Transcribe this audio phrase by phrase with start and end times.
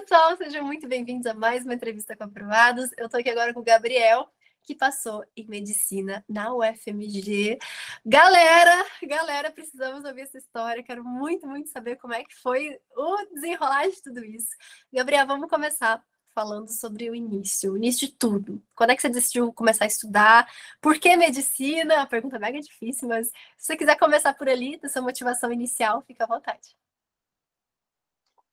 [0.00, 2.90] pessoal, sejam muito bem-vindos a mais uma entrevista com aprovados.
[2.98, 4.28] Eu estou aqui agora com o Gabriel,
[4.64, 7.58] que passou em medicina na UFMG.
[8.04, 10.82] Galera, galera, precisamos ouvir essa história.
[10.82, 14.48] Quero muito, muito saber como é que foi o desenrolar de tudo isso.
[14.92, 16.02] Gabriel, vamos começar
[16.34, 18.60] falando sobre o início, o início de tudo.
[18.74, 20.52] Quando é que você decidiu começar a estudar?
[20.80, 22.02] Por que medicina?
[22.02, 26.02] A pergunta mega difícil, mas se você quiser começar por ali, da sua motivação inicial,
[26.02, 26.74] fica à vontade.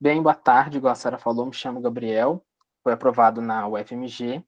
[0.02, 2.44] Bem, boa tarde, igual a Sara falou, me chamo Gabriel,
[2.84, 4.44] foi aprovado na UFMG.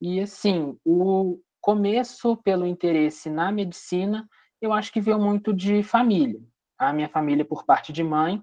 [0.00, 4.28] E, assim, o começo pelo interesse na medicina,
[4.60, 6.40] eu acho que veio muito de família.
[6.78, 8.40] A minha família, por parte de mãe,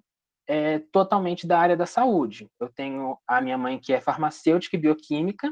[0.49, 2.49] é totalmente da área da saúde.
[2.60, 5.49] Eu tenho a minha mãe que é farmacêutica e bioquímica,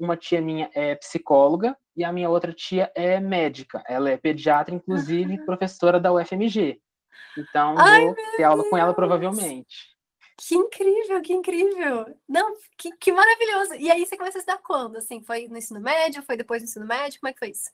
[0.00, 3.84] uma tia minha é psicóloga e a minha outra tia é médica.
[3.86, 6.80] Ela é pediatra, inclusive professora da UFMG.
[7.36, 9.91] Então, Ai, vou ter aula com ela provavelmente.
[10.38, 12.14] Que incrível, que incrível.
[12.28, 13.74] Não, que, que maravilhoso.
[13.74, 14.96] E aí você começou a estudar quando?
[14.96, 16.22] Assim, foi no ensino médio?
[16.22, 17.20] Foi depois do ensino médio?
[17.20, 17.70] Como é que foi isso?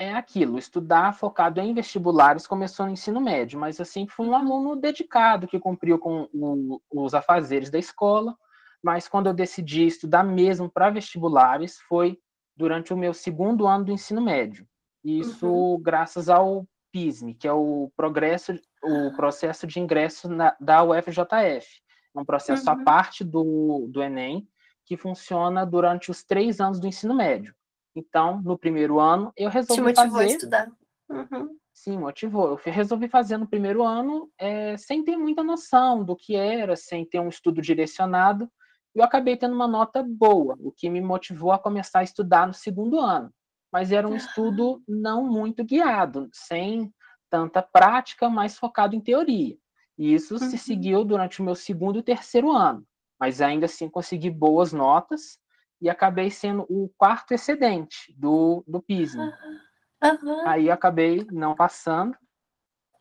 [0.00, 4.30] É aquilo, estudar focado em vestibulares começou no ensino médio, mas eu sempre fui um
[4.30, 4.36] uhum.
[4.36, 8.36] aluno dedicado que cumpriu com o, os afazeres da escola.
[8.80, 12.16] Mas quando eu decidi estudar mesmo para vestibulares foi
[12.56, 14.68] durante o meu segundo ano do ensino médio.
[15.04, 15.80] Isso uhum.
[15.80, 21.66] graças ao PISM, que é o progresso, o processo de ingresso na, da UFJF.
[22.14, 22.80] É um processo uhum.
[22.80, 24.48] à parte do, do Enem,
[24.84, 27.54] que funciona durante os três anos do ensino médio.
[27.94, 30.24] Então, no primeiro ano, eu resolvi Te motivou fazer...
[30.24, 30.72] a estudar.
[31.08, 31.56] Uhum.
[31.72, 32.48] Sim, motivou.
[32.48, 37.04] Eu resolvi fazer no primeiro ano é, sem ter muita noção do que era, sem
[37.04, 38.50] ter um estudo direcionado.
[38.94, 42.46] E eu acabei tendo uma nota boa, o que me motivou a começar a estudar
[42.46, 43.32] no segundo ano
[43.72, 46.92] mas era um estudo não muito guiado, sem
[47.30, 49.56] tanta prática, mas focado em teoria.
[49.96, 50.40] E isso uhum.
[50.40, 52.86] se seguiu durante o meu segundo e terceiro ano,
[53.18, 55.38] mas ainda assim consegui boas notas
[55.80, 59.20] e acabei sendo o quarto excedente do, do PISM.
[59.20, 60.48] Uhum.
[60.48, 62.16] Aí acabei não passando,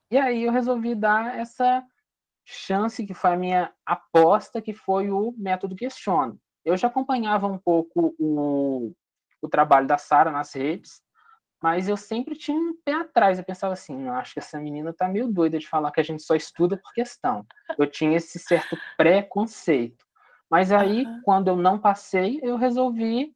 [0.09, 1.83] e aí eu resolvi dar essa
[2.45, 6.35] chance que foi a minha aposta, que foi o método Questiona.
[6.63, 8.93] Eu já acompanhava um pouco o,
[9.41, 11.01] o trabalho da Sara nas redes,
[11.67, 13.37] mas eu sempre tinha um pé atrás.
[13.37, 16.03] Eu pensava assim, não, acho que essa menina tá meio doida de falar que a
[16.03, 17.45] gente só estuda por questão.
[17.77, 20.05] Eu tinha esse certo preconceito.
[20.49, 21.21] Mas aí, uhum.
[21.25, 23.33] quando eu não passei, eu resolvi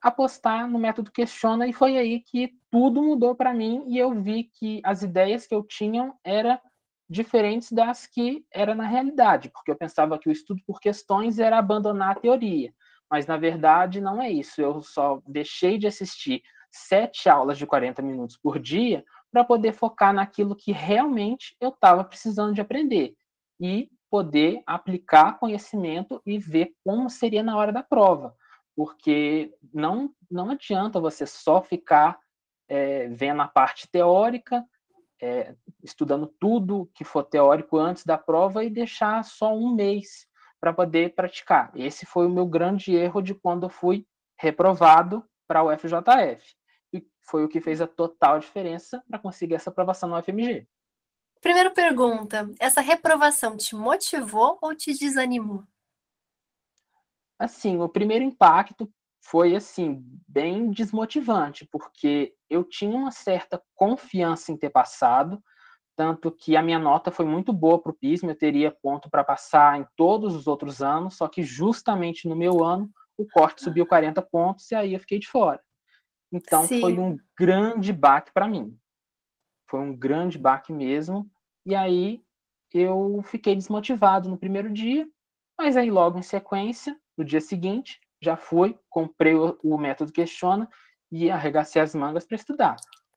[0.00, 4.44] apostar no método Questiona e foi aí que tudo mudou para mim e eu vi
[4.44, 6.60] que as ideias que eu tinha eram
[7.10, 11.58] diferentes das que era na realidade, porque eu pensava que o estudo por questões era
[11.58, 12.72] abandonar a teoria
[13.12, 14.58] mas na verdade não é isso.
[14.58, 16.42] Eu só deixei de assistir
[16.72, 22.02] sete aulas de 40 minutos por dia para poder focar naquilo que realmente eu estava
[22.02, 23.14] precisando de aprender
[23.60, 28.34] e poder aplicar conhecimento e ver como seria na hora da prova,
[28.74, 32.18] porque não não adianta você só ficar
[32.68, 34.64] é, vendo a parte teórica,
[35.20, 40.26] é, estudando tudo que for teórico antes da prova e deixar só um mês
[40.60, 41.70] para poder praticar.
[41.74, 44.06] Esse foi o meu grande erro de quando eu fui
[44.38, 46.54] reprovado para o FJF.
[47.22, 50.66] Foi o que fez a total diferença para conseguir essa aprovação no UFMG.
[51.40, 55.64] Primeira pergunta: essa reprovação te motivou ou te desanimou?
[57.38, 58.88] Assim, o primeiro impacto
[59.20, 65.42] foi assim bem desmotivante, porque eu tinha uma certa confiança em ter passado,
[65.96, 69.24] tanto que a minha nota foi muito boa para o PISM, eu teria ponto para
[69.24, 73.86] passar em todos os outros anos, só que justamente no meu ano o corte subiu
[73.86, 75.60] 40 pontos e aí eu fiquei de fora.
[76.32, 76.80] Então Sim.
[76.80, 78.76] foi um grande baque para mim.
[79.68, 81.30] Foi um grande baque mesmo.
[81.66, 82.22] E aí
[82.72, 85.06] eu fiquei desmotivado no primeiro dia,
[85.58, 90.68] mas aí logo em sequência, no dia seguinte, já fui, comprei o, o método Questiona
[91.10, 92.76] e arregacei as mangas para estudar.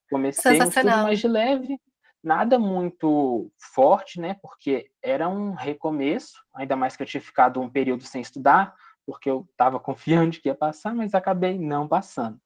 [0.09, 1.79] Comecei um estudo mais de leve,
[2.23, 4.35] nada muito forte, né?
[4.41, 8.75] Porque era um recomeço, ainda mais que eu tinha ficado um período sem estudar,
[9.05, 12.39] porque eu estava confiante que ia passar, mas acabei não passando.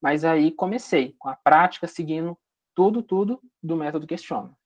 [0.00, 2.38] Mas aí comecei com a prática, seguindo
[2.74, 4.56] tudo, tudo do método Questiona.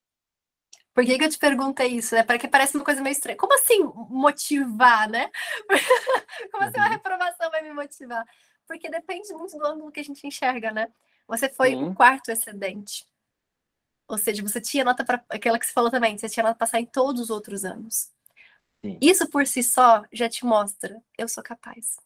[0.94, 2.14] Por que, que eu te perguntei isso?
[2.14, 3.38] É porque parece uma coisa meio estranha.
[3.38, 5.31] Como assim motivar, né?
[6.52, 6.93] Como assim uma uhum.
[6.93, 8.25] reprovação vai me motivar?
[8.67, 10.93] Porque depende muito do ângulo que a gente enxerga, né?
[11.26, 11.84] Você foi Sim.
[11.84, 13.06] o quarto excedente.
[14.06, 16.67] Ou seja, você tinha nota para aquela que você falou também, você tinha nota para
[16.67, 18.11] passar em todos os outros anos.
[18.84, 18.99] Sim.
[19.00, 21.96] Isso por si só já te mostra, eu sou capaz.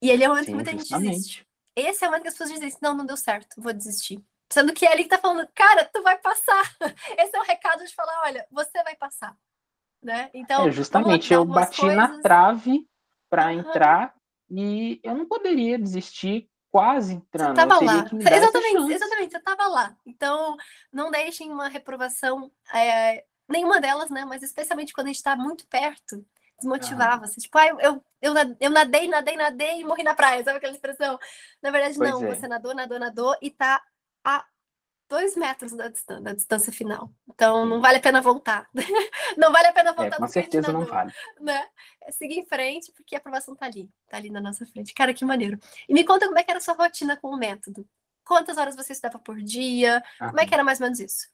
[0.00, 1.46] E ele é o momento que muita gente desiste.
[1.76, 4.22] Esse é o momento que as pessoas dizem, assim, não, não deu certo, vou desistir.
[4.52, 6.62] Sendo que é ele que tá falando, cara, tu vai passar.
[7.18, 9.34] Esse é o recado de falar, olha, você vai passar.
[10.02, 10.30] né?
[10.34, 11.96] Então, é, justamente, eu bati coisas...
[11.96, 12.86] na trave
[13.30, 13.60] para uhum.
[13.60, 14.14] entrar
[14.50, 17.54] e eu não poderia desistir quase entrando.
[17.54, 17.94] Você estava lá.
[17.94, 19.96] exatamente, exatamente, você estava lá.
[20.04, 20.56] Então,
[20.92, 24.24] não deixem uma reprovação, é, nenhuma delas, né?
[24.24, 26.24] Mas especialmente quando a gente está muito perto,
[26.62, 27.40] desmotivar você.
[27.40, 31.18] Tipo, ah, eu, eu, eu nadei, nadei, nadei e morri na praia, sabe aquela expressão?
[31.62, 32.34] Na verdade, pois não, é.
[32.34, 33.82] você nadou, nadou, nadou e tá
[34.24, 34.44] a
[35.08, 37.10] dois metros da distância, da distância final.
[37.28, 38.66] Então, não vale a pena voltar.
[39.36, 40.16] não vale a pena é, voltar.
[40.16, 41.12] É, com certeza não vale.
[41.40, 41.66] Né?
[42.04, 44.94] É seguir em frente, porque a aprovação tá ali, tá ali na nossa frente.
[44.94, 45.58] Cara, que maneiro.
[45.88, 47.86] E me conta como é que era a sua rotina com o método.
[48.24, 50.02] Quantas horas você estudava por dia?
[50.18, 51.28] Como é que era mais ou menos isso?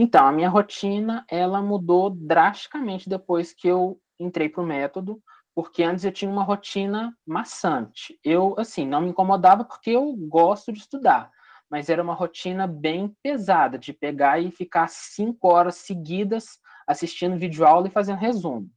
[0.00, 5.20] Então, a minha rotina, ela mudou drasticamente depois que eu entrei para o método,
[5.52, 8.16] porque antes eu tinha uma rotina maçante.
[8.22, 11.32] Eu, assim, não me incomodava porque eu gosto de estudar,
[11.68, 17.88] mas era uma rotina bem pesada, de pegar e ficar cinco horas seguidas assistindo videoaula
[17.88, 18.70] e fazendo resumo.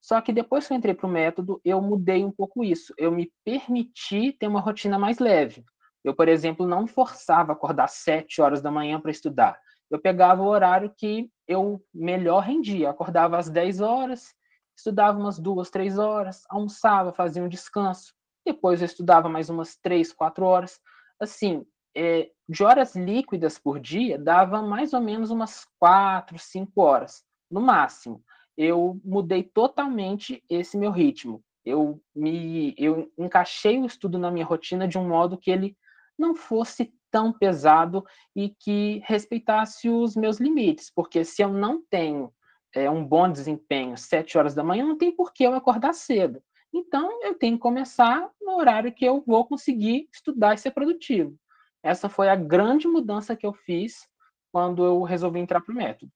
[0.00, 2.94] Só que depois que eu entrei para o método, eu mudei um pouco isso.
[2.96, 5.64] Eu me permiti ter uma rotina mais leve.
[6.04, 9.58] Eu, por exemplo, não forçava acordar sete horas da manhã para estudar
[9.92, 12.88] eu pegava o horário que eu melhor rendia.
[12.88, 14.34] acordava às 10 horas,
[14.74, 20.10] estudava umas duas, três horas, almoçava, fazia um descanso, depois eu estudava mais umas três,
[20.10, 20.80] quatro horas.
[21.20, 27.22] Assim, é, de horas líquidas por dia, dava mais ou menos umas quatro, cinco horas,
[27.50, 28.24] no máximo.
[28.56, 31.44] Eu mudei totalmente esse meu ritmo.
[31.66, 35.76] Eu me eu encaixei o estudo na minha rotina de um modo que ele
[36.18, 38.04] não fosse tão pesado
[38.34, 42.32] e que respeitasse os meus limites, porque se eu não tenho
[42.74, 46.42] é, um bom desempenho sete horas da manhã, não tem por que eu acordar cedo.
[46.74, 51.36] Então, eu tenho que começar no horário que eu vou conseguir estudar e ser produtivo.
[51.82, 54.08] Essa foi a grande mudança que eu fiz
[54.50, 56.10] quando eu resolvi entrar para o método.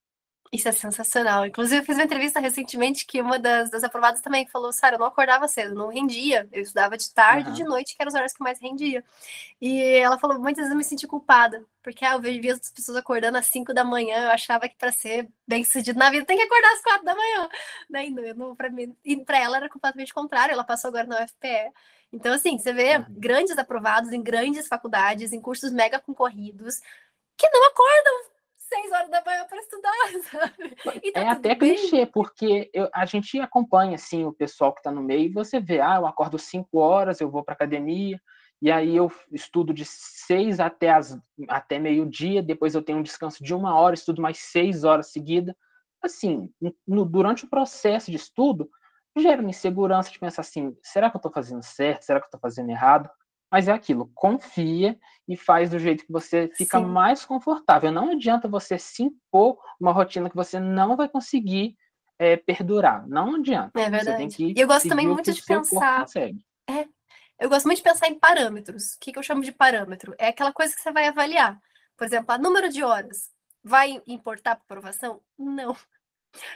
[0.51, 1.45] Isso é sensacional.
[1.45, 4.99] Inclusive, eu fiz uma entrevista recentemente que uma das, das aprovadas também falou: Sara, eu
[4.99, 6.47] não acordava cedo, não rendia.
[6.51, 7.55] Eu estudava de tarde e uhum.
[7.55, 9.03] de noite, que eram os horários que mais rendia.
[9.61, 12.97] E ela falou: muitas vezes eu me senti culpada, porque ah, eu via as pessoas
[12.97, 14.25] acordando às 5 da manhã.
[14.25, 17.15] Eu achava que para ser bem sucedido na vida tem que acordar às 4 da
[17.15, 17.49] manhã.
[17.89, 18.07] Né?
[18.07, 20.53] E, para mim, e para ela era completamente contrário.
[20.53, 21.73] Ela passou agora na UFPE.
[22.11, 23.05] Então, assim, você vê uhum.
[23.09, 26.79] grandes aprovados em grandes faculdades, em cursos mega concorridos,
[27.35, 28.26] que não acordam
[28.67, 29.91] seis horas da manhã para estudar,
[30.31, 31.11] sabe?
[31.11, 31.75] Tá é até bem.
[31.75, 35.59] clichê, porque eu, a gente acompanha assim o pessoal que está no meio, e você
[35.59, 38.21] vê, ah, eu acordo cinco horas, eu vou para academia,
[38.61, 41.17] e aí eu estudo de seis até, as,
[41.47, 45.55] até meio-dia, depois eu tenho um descanso de uma hora, estudo mais seis horas seguidas.
[46.01, 46.49] Assim,
[46.87, 48.69] no, durante o processo de estudo,
[49.17, 52.03] gera uma insegurança de pensar assim, será que eu estou fazendo certo?
[52.03, 53.09] Será que eu estou fazendo errado?
[53.51, 54.97] Mas é aquilo, confia
[55.27, 56.85] e faz do jeito que você fica Sim.
[56.85, 57.91] mais confortável.
[57.91, 61.77] Não adianta você se impor uma rotina que você não vai conseguir
[62.19, 63.07] é, perdurar.
[63.07, 63.79] Não adianta.
[63.79, 64.37] É verdade.
[64.39, 66.05] e eu gosto também muito de pensar.
[66.69, 66.87] É,
[67.39, 68.93] eu gosto muito de pensar em parâmetros.
[68.93, 70.15] O que, que eu chamo de parâmetro?
[70.17, 71.59] É aquela coisa que você vai avaliar.
[71.95, 73.29] Por exemplo, a número de horas.
[73.63, 75.21] Vai importar para aprovação?
[75.37, 75.75] Não.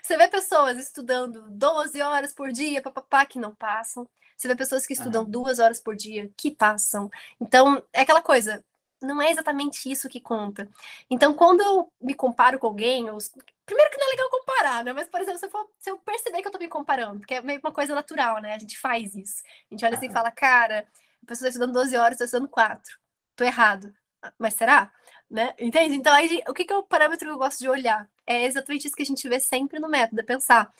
[0.02, 4.08] Você vê pessoas estudando 12 horas por dia, papapá, que não passam.
[4.42, 7.12] Você vê pessoas que estudam duas horas por dia, que passam.
[7.40, 8.66] Então, é aquela coisa,
[9.00, 10.68] não é exatamente isso que conta.
[11.12, 13.20] Então, quando eu me comparo com alguém, eu...
[13.68, 14.94] primeiro que não é legal comparar, né?
[14.94, 15.70] Mas, por exemplo, se eu, for...
[15.78, 18.56] se eu perceber que eu tô me comparando, porque é meio uma coisa natural, né?
[18.56, 19.44] A gente faz isso.
[19.70, 20.88] A gente olha assim e fala, cara,
[21.22, 22.98] a pessoa está estudando 12 horas, eu estou estudando 4.
[23.36, 23.94] Tô errado.
[24.40, 24.92] Mas será?
[25.30, 25.54] Né?
[25.60, 25.96] Entende?
[25.96, 28.10] Então, aí, o que, que é o parâmetro que eu gosto de olhar?
[28.26, 30.74] É exatamente isso que a gente vê sempre no método, é pensar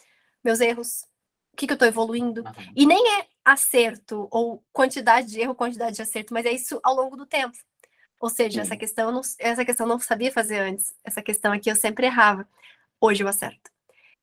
[0.44, 1.06] meus erros,
[1.54, 2.42] o que, que eu estou evoluindo.
[2.42, 2.74] Uhum.
[2.76, 6.96] E nem é acerto ou quantidade de erro, quantidade de acerto, mas é isso ao
[6.96, 7.58] longo do tempo.
[8.20, 10.94] Ou seja, essa questão, eu não, essa questão eu não sabia fazer antes.
[11.04, 12.48] Essa questão aqui eu sempre errava.
[13.00, 13.72] Hoje eu acerto.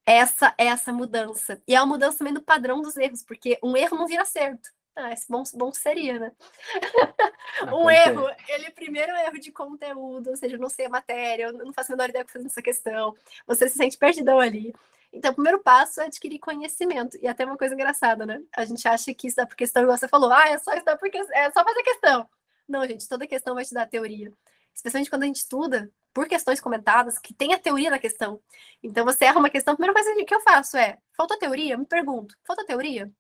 [0.07, 1.61] Essa é essa mudança.
[1.67, 4.71] E é uma mudança também do padrão dos erros, porque um erro não vira acerto.
[4.95, 6.33] Ah, esse bom, bom seria, né?
[7.73, 10.89] um erro, ele primeiro é um erro de conteúdo, ou seja, eu não sei a
[10.89, 13.15] matéria, eu não faço a menor ideia do que fazer essa questão.
[13.47, 14.75] Você se sente perdidão ali.
[15.13, 17.17] Então, o primeiro passo é adquirir conhecimento.
[17.21, 18.41] E até uma coisa engraçada, né?
[18.57, 21.19] A gente acha que estudar por questão, igual você falou, ah, é só estudar porque
[21.19, 22.29] é só fazer questão.
[22.69, 24.33] Não, gente, toda questão vai te dar teoria.
[24.75, 28.41] Especialmente quando a gente estuda por questões comentadas, que tem a teoria da questão.
[28.83, 31.77] Então, você erra uma questão, a primeira coisa que eu faço é, falta teoria?
[31.77, 33.11] Me pergunto, falta teoria?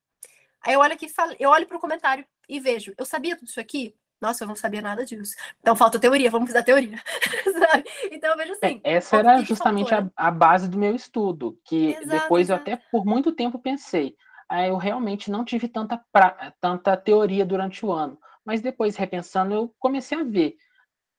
[0.60, 1.06] Aí eu olho aqui,
[1.38, 3.94] eu olho para o comentário e vejo, eu sabia tudo isso aqui?
[4.20, 5.34] Nossa, eu não sabia nada disso.
[5.60, 7.00] Então falta teoria, vamos fazer a teoria.
[8.10, 8.80] então eu vejo assim.
[8.82, 12.68] É, essa era justamente a, a, base do meu estudo, que exato, depois exato.
[12.68, 14.16] eu até por muito tempo pensei,
[14.48, 18.18] ah, eu realmente não tive tanta, pra, tanta teoria durante o ano.
[18.44, 20.56] Mas depois, repensando, eu comecei a ver.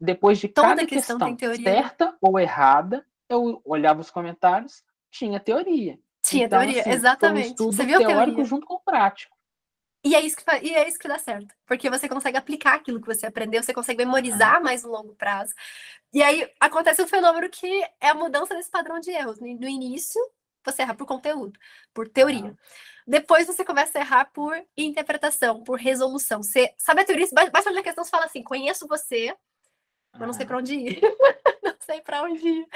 [0.02, 6.00] Depois de Toda cada questão, questão certa ou errada, eu olhava os comentários, tinha teoria.
[6.24, 7.62] Tinha então, teoria, assim, exatamente.
[7.62, 8.46] Um você viu teórico teoria.
[8.46, 9.36] junto com o prático.
[10.04, 11.54] E é, isso que, e é isso que dá certo.
[11.66, 15.54] Porque você consegue aplicar aquilo que você aprendeu, você consegue memorizar mais no longo prazo.
[16.14, 17.68] E aí acontece um fenômeno que
[18.00, 19.40] é a mudança desse padrão de erros.
[19.40, 20.20] No início,
[20.64, 21.60] você erra por conteúdo,
[21.94, 22.56] por teoria.
[23.06, 26.42] Depois você começa a errar por interpretação, por resolução.
[26.44, 29.36] Você sabe a teoria, basta olhar a questão, você fala assim: conheço você,
[30.14, 31.02] mas não sei para onde ir.
[31.64, 32.68] não sei para onde ir.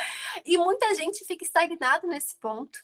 [0.46, 2.80] E muita gente fica estagnado nesse ponto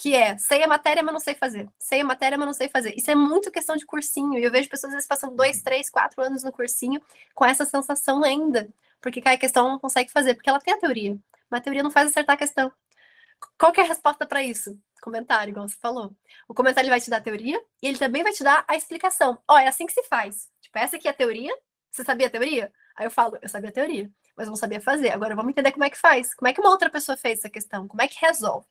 [0.00, 1.68] que é sei a matéria, mas não sei fazer.
[1.78, 2.94] Sei a matéria, mas não sei fazer.
[2.96, 4.38] Isso é muito questão de cursinho.
[4.38, 5.62] E eu vejo pessoas às vezes passando dois, uhum.
[5.62, 7.02] três, quatro anos no cursinho
[7.34, 8.66] com essa sensação ainda.
[8.98, 11.18] Porque cai a questão não consegue fazer, porque ela tem a teoria.
[11.50, 12.72] Mas a teoria não faz acertar a questão.
[13.58, 14.74] Qual é a resposta para isso?
[15.02, 16.16] Comentário, igual você falou.
[16.48, 18.76] O comentário ele vai te dar a teoria e ele também vai te dar a
[18.76, 19.38] explicação.
[19.46, 20.48] Ó, oh, é assim que se faz.
[20.62, 21.54] Tipo, essa aqui é a teoria.
[21.90, 22.72] Você sabia a teoria?
[22.96, 25.10] Aí eu falo, eu sabia a teoria mas não sabia fazer.
[25.10, 27.50] Agora vamos entender como é que faz, como é que uma outra pessoa fez essa
[27.50, 28.66] questão, como é que resolve.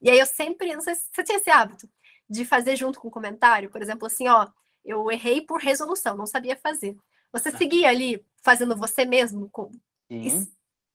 [0.00, 1.88] E aí eu sempre, não sei se você tinha esse hábito
[2.28, 4.48] de fazer junto com o comentário, por exemplo, assim, ó,
[4.84, 6.96] eu errei por resolução, não sabia fazer.
[7.32, 7.56] Você ah.
[7.56, 9.70] seguia ali fazendo você mesmo com
[10.10, 10.20] Sim.
[10.20, 10.52] Isso.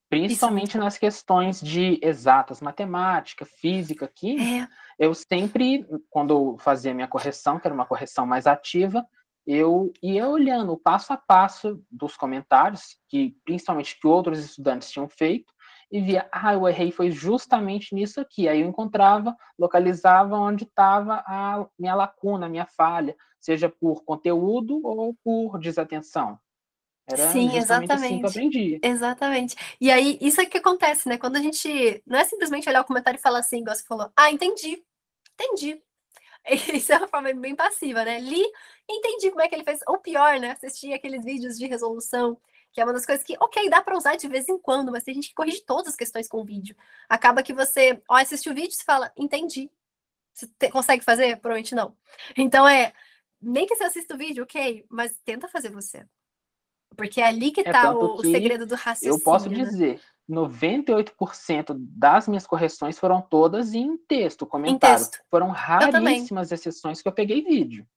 [0.09, 0.77] Principalmente Isso.
[0.77, 4.69] nas questões de exatas, matemática, física, química,
[4.99, 5.05] é.
[5.05, 9.05] eu sempre, quando eu fazia minha correção, que era uma correção mais ativa,
[9.47, 15.07] eu ia olhando o passo a passo dos comentários, que principalmente que outros estudantes tinham
[15.07, 15.53] feito,
[15.89, 18.49] e via, ah, eu errei foi justamente nisso aqui.
[18.49, 24.85] Aí eu encontrava, localizava onde estava a minha lacuna, a minha falha, seja por conteúdo
[24.85, 26.37] ou por desatenção.
[27.09, 28.25] Era Sim, exatamente.
[28.25, 28.79] Assim que.
[28.83, 29.55] Exatamente.
[29.79, 31.17] E aí, isso é que acontece, né?
[31.17, 32.03] Quando a gente.
[32.05, 34.83] Não é simplesmente olhar o comentário e falar assim, igual você falou, ah, entendi.
[35.39, 35.81] Entendi.
[36.73, 38.19] Isso é uma forma bem passiva, né?
[38.19, 38.43] Li,
[38.89, 39.79] entendi como é que ele fez.
[39.87, 40.51] Ou pior, né?
[40.51, 42.39] Assistir aqueles vídeos de resolução,
[42.71, 45.03] que é uma das coisas que, ok, dá para usar de vez em quando, mas
[45.03, 46.75] tem gente que corrige todas as questões com o vídeo.
[47.09, 49.69] Acaba que você, ó, assiste o vídeo e fala, entendi.
[50.33, 51.37] Você te, consegue fazer?
[51.37, 51.95] Provavelmente não.
[52.37, 52.93] Então é,
[53.41, 56.05] nem que você assista o vídeo, ok, mas tenta fazer você.
[56.95, 59.15] Porque é ali que está é o, segredo do raciocínio.
[59.15, 59.99] Eu posso né?
[60.27, 64.95] Dizer, 98% das minhas correções foram todas em texto, comentário.
[64.95, 65.19] Em texto.
[65.29, 67.87] Foram raríssimas exceções que eu peguei vídeo.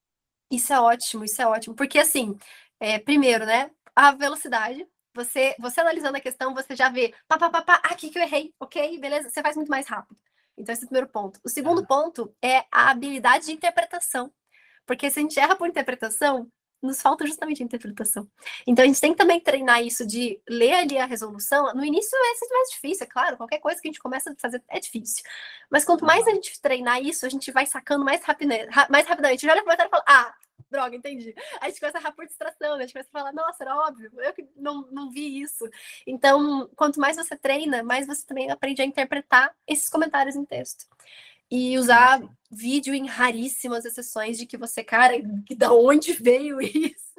[0.51, 1.75] Isso é ótimo, isso é ótimo.
[1.75, 2.37] Porque, assim,
[2.79, 3.71] é, primeiro, né?
[3.95, 4.87] A velocidade.
[5.15, 8.23] Você, você analisando a questão, você já vê, pá, pá, pá, pá, aqui que eu
[8.23, 10.17] errei, ok, beleza, você faz muito mais rápido.
[10.57, 11.41] Então, esse é o primeiro ponto.
[11.45, 11.87] O segundo ah.
[11.87, 14.33] ponto é a habilidade de interpretação.
[14.87, 16.51] Porque se a gente erra por interpretação,
[16.83, 18.29] nos falta justamente a interpretação.
[18.67, 21.73] Então a gente tem que também treinar isso de ler ali a resolução.
[21.75, 24.35] No início é sempre mais difícil, é claro, qualquer coisa que a gente começa a
[24.37, 25.25] fazer é difícil.
[25.71, 29.43] Mas quanto mais a gente treinar isso, a gente vai sacando mais, rapide mais rapidamente.
[29.47, 30.35] Já olha pro comentário e fala, ah,
[30.71, 31.35] droga, entendi.
[31.61, 32.85] A gente começa a errar por distração, né?
[32.85, 35.69] a gente começa a falar, nossa, era óbvio, eu que não, não vi isso.
[36.07, 40.87] Então, quanto mais você treina, mais você também aprende a interpretar esses comentários em texto
[41.51, 45.15] e usar vídeo em raríssimas exceções de que você, cara,
[45.57, 47.11] da onde veio isso?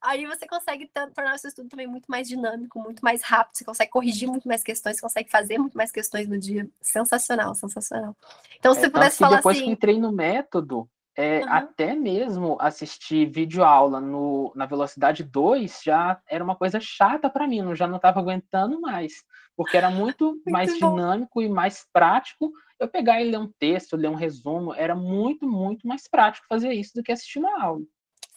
[0.00, 3.64] Aí você consegue tornar o seu estudo também muito mais dinâmico, muito mais rápido, você
[3.64, 6.68] consegue corrigir muito mais questões, você consegue fazer muito mais questões no dia.
[6.80, 8.16] Sensacional, sensacional.
[8.58, 9.66] Então, se é, você pudesse falar depois assim...
[9.66, 11.52] que entrei no método, é, uhum.
[11.52, 17.46] até mesmo assistir vídeo aula no, na velocidade 2 já era uma coisa chata para
[17.46, 19.24] mim, eu já não estava aguentando mais,
[19.56, 20.94] porque era muito, muito mais bom.
[20.94, 25.46] dinâmico e mais prático eu pegar e ler um texto, ler um resumo, era muito,
[25.46, 27.82] muito mais prático fazer isso do que assistir uma aula.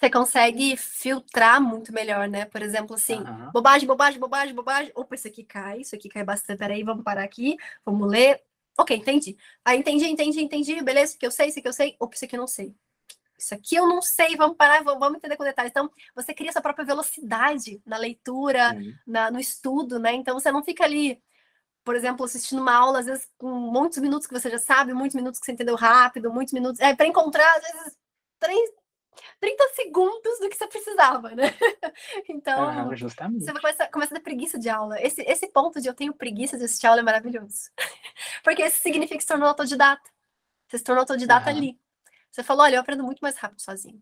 [0.03, 2.44] Você consegue filtrar muito melhor, né?
[2.44, 3.51] Por exemplo, assim, uhum.
[3.53, 4.92] bobagem, bobagem, bobagem, bobagem.
[4.96, 6.60] Opa, isso aqui cai, isso aqui cai bastante.
[6.60, 8.42] Peraí, vamos parar aqui, vamos ler.
[8.77, 9.38] Ok, entendi.
[9.63, 10.82] Aí entendi, entendi, entendi.
[10.82, 11.96] Beleza, isso aqui eu sei, isso aqui eu sei.
[12.00, 12.75] Opa, isso aqui eu não sei.
[13.38, 15.72] Isso aqui eu não sei, vamos parar, vamos entender com detalhes.
[15.72, 18.75] Então, você cria sua própria velocidade na leitura,
[19.06, 20.13] na, no estudo, né?
[20.13, 21.22] Então, você não fica ali
[21.84, 25.15] por exemplo, assistindo uma aula, às vezes com muitos minutos que você já sabe, muitos
[25.15, 26.80] minutos que você entendeu rápido, muitos minutos.
[26.80, 27.98] É, para encontrar, às vezes,
[28.39, 28.70] 3,
[29.39, 31.53] 30 segundos do que você precisava, né?
[32.27, 33.43] Então, ah, justamente.
[33.43, 35.01] você começa, começa a ter preguiça de aula.
[35.01, 37.70] Esse, esse ponto de eu tenho preguiça de assistir aula é maravilhoso.
[38.43, 40.10] Porque isso significa que se tornou autodidata.
[40.67, 41.53] Você se tornou autodidata ah.
[41.53, 41.79] ali.
[42.32, 44.01] Você falou, olha, eu aprendo muito mais rápido sozinho.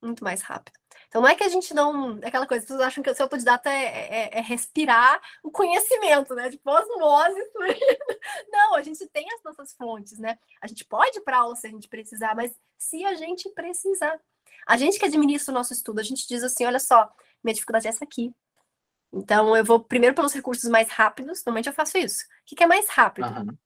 [0.00, 0.78] Muito mais rápido.
[1.08, 2.18] Então não é que a gente não.
[2.22, 6.34] É aquela coisa, pessoas acham que o seu autodidata é, é, é respirar o conhecimento,
[6.34, 6.50] né?
[6.50, 7.40] Tipo, osmose.
[8.50, 10.38] Não, a gente tem as nossas fontes, né?
[10.60, 14.20] A gente pode ir para aula se a gente precisar, mas se a gente precisar.
[14.66, 17.10] A gente que administra o nosso estudo, a gente diz assim: olha só,
[17.42, 18.32] minha dificuldade é essa aqui.
[19.12, 22.24] Então, eu vou primeiro pelos recursos mais rápidos, normalmente eu faço isso.
[22.24, 23.26] O que, que é mais rápido?
[23.28, 23.56] Uhum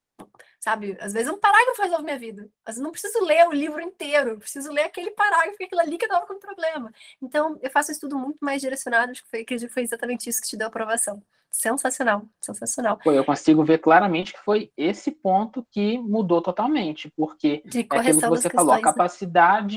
[0.61, 0.97] sabe?
[1.01, 2.49] Às vezes um parágrafo resolve minha vida.
[2.65, 6.05] Às vezes não preciso ler o livro inteiro, preciso ler aquele parágrafo, aquilo ali que
[6.05, 6.93] eu tava com problema.
[7.21, 10.29] Então, eu faço um estudo muito mais direcionado, acho que foi, acredito que foi exatamente
[10.29, 11.23] isso que te deu aprovação.
[11.51, 12.99] sensacional, sensacional.
[12.99, 17.83] Pô, eu consigo ver claramente que foi esse ponto que mudou totalmente, porque De é
[17.83, 19.21] aquilo que você falou, a questões,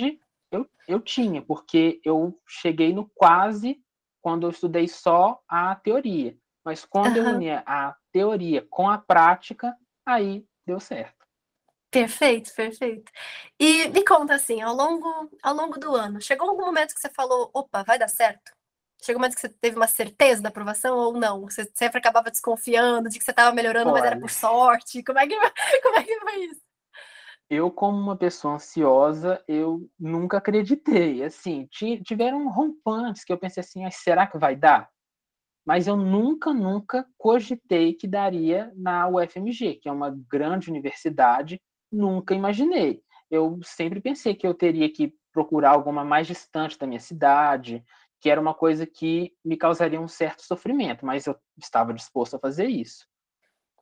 [0.04, 0.20] né?
[0.54, 3.82] Eu, eu tinha, porque eu cheguei no quase
[4.22, 6.38] quando eu estudei só a teoria.
[6.64, 7.36] Mas quando eu Aham.
[7.36, 11.26] unia a teoria com a prática, aí deu certo.
[11.92, 13.12] Perfeito, perfeito.
[13.60, 17.10] E me conta assim, ao longo, ao longo do ano, chegou algum momento que você
[17.10, 18.52] falou, opa, vai dar certo?
[19.04, 21.42] Chegou um momento que você teve uma certeza da aprovação ou não?
[21.42, 24.22] Você sempre acabava desconfiando de que você estava melhorando, mas era Olha.
[24.22, 25.04] por sorte?
[25.04, 25.36] Como é que,
[25.84, 26.62] como é que foi isso?
[27.50, 31.24] Eu, como uma pessoa ansiosa, eu nunca acreditei.
[31.24, 34.90] Assim, ti- tiveram rompantes que eu pensei assim, "Ai, será que vai dar?
[35.66, 42.34] Mas eu nunca, nunca cogitei que daria na UFMG, que é uma grande universidade, nunca
[42.34, 43.02] imaginei.
[43.32, 47.84] Eu sempre pensei que eu teria que procurar alguma mais distante da minha cidade,
[48.20, 52.40] que era uma coisa que me causaria um certo sofrimento, mas eu estava disposto a
[52.40, 53.08] fazer isso.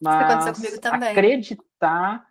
[0.03, 1.10] aconteceu comigo Mas também.
[1.10, 2.30] acreditar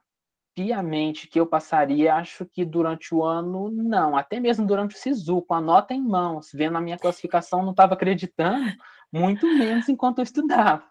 [0.60, 4.14] piamente que eu passaria, acho que durante o ano, não.
[4.14, 7.70] Até mesmo durante o SISU, com a nota em mãos, vendo a minha classificação, não
[7.70, 8.70] estava acreditando,
[9.10, 10.84] muito menos enquanto eu estudava.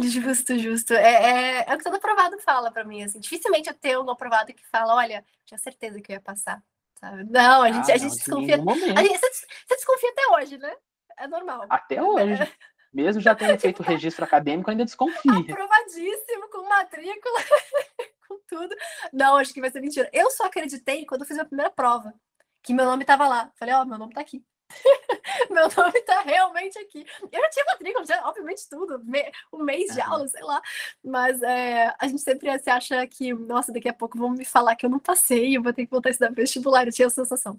[0.00, 0.94] Justo, justo.
[0.94, 3.20] É, é, é o que todo aprovado fala pra mim, assim.
[3.20, 6.60] Dificilmente eu tenho um aprovado que fala, olha, tinha certeza que eu ia passar,
[6.98, 7.24] sabe?
[7.30, 8.56] Não, a gente, Ah, a não, gente de desconfia.
[8.96, 9.30] A gente, você,
[9.68, 10.74] você desconfia até hoje, né?
[11.18, 11.66] É normal.
[11.70, 12.34] Até hoje.
[12.92, 15.32] Mesmo já tendo feito registro acadêmico, ainda desconfia.
[15.32, 17.38] Aprovadíssimo, com matrícula,
[18.38, 18.74] com tudo.
[19.12, 20.08] Não, acho que vai ser mentira.
[20.12, 22.14] Eu só acreditei quando eu fiz a primeira prova,
[22.62, 23.50] que meu nome tava lá.
[23.56, 24.44] Falei, ó, meu nome tá aqui.
[25.50, 27.04] meu nome tá realmente aqui.
[27.30, 29.22] Eu já tinha matrícula, já, obviamente tudo, me,
[29.52, 30.62] um mês de aula, sei lá.
[31.04, 34.76] Mas é, a gente sempre se acha que, nossa, daqui a pouco vão me falar
[34.76, 36.86] que eu não passei, eu vou ter que voltar a estudar vestibular.
[36.86, 37.58] Eu tinha essa sensação.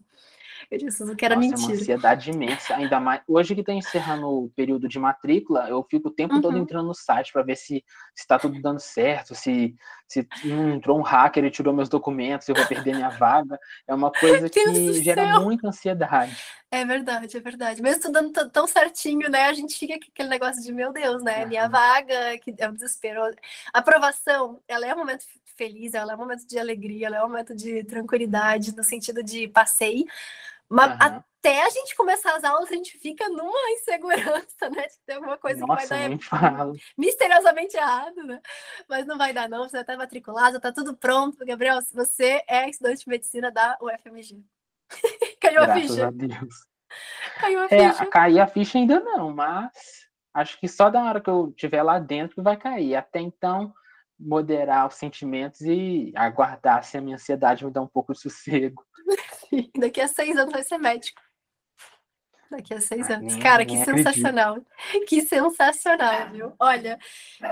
[0.71, 1.81] Eu disse que era Nossa, é uma mentira.
[1.81, 2.75] ansiedade imensa.
[2.75, 3.21] Ainda mais.
[3.27, 6.61] Hoje que está encerrando o período de matrícula, eu fico o tempo todo Uhum.
[6.61, 7.83] entrando no site para ver se
[8.15, 9.75] está tudo dando certo, se,
[10.13, 13.57] se não entrou um hacker e tirou meus documentos, eu vou perder minha vaga.
[13.87, 16.35] É uma coisa que gera muita ansiedade.
[16.69, 17.81] É verdade, é verdade.
[17.81, 19.43] Mesmo estudando tão certinho, né?
[19.43, 21.45] A gente fica com aquele negócio de, meu Deus, né?
[21.45, 21.71] Minha Aham.
[21.71, 23.21] vaga, que é um desespero.
[23.73, 25.23] A aprovação, ela é um momento
[25.55, 29.23] feliz, ela é um momento de alegria, ela é um momento de tranquilidade, no sentido
[29.23, 30.05] de passei.
[30.69, 31.23] Mas Aham.
[31.39, 34.87] até a gente começar as aulas, a gente fica numa insegurança, né?
[34.87, 36.73] De ter alguma coisa que vai Nossa, dar nem falo.
[36.97, 38.41] misteriosamente errado, né?
[38.87, 39.67] Mas não vai dar, não.
[39.67, 41.45] Você já tá matriculado, tá tudo pronto.
[41.45, 44.43] Gabriel, você é estudante de medicina da UFMG.
[45.41, 46.07] Caiu a Graças ficha.
[46.07, 46.55] a Deus.
[47.39, 48.05] Caiu a É, ficha.
[48.07, 49.71] cair a ficha ainda não, mas
[50.33, 52.95] acho que só da hora que eu estiver lá dentro que vai cair.
[52.95, 53.73] Até então,
[54.19, 58.85] moderar os sentimentos e aguardar se a minha ansiedade me dá um pouco de sossego.
[59.77, 61.21] Daqui a seis anos vai ser médico.
[62.49, 63.33] Daqui a seis Ah, anos.
[63.33, 64.05] nem- Cara, que nem acredito.
[64.05, 64.57] sensacional.
[65.07, 66.53] Que sensacional, viu?
[66.59, 66.99] Olha,